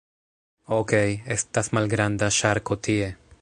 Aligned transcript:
Okej, 0.77 1.11
estas 1.37 1.71
malgranda 1.79 2.31
ŝarko 2.39 2.79
tie... 2.89 3.13